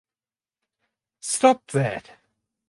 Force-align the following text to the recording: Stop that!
Stop 1.19 1.67
that! 1.73 2.13